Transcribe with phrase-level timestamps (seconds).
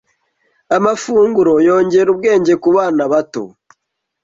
[0.77, 3.43] amafunguro yongera ubwenge ku bana bato